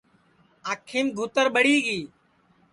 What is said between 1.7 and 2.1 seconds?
گی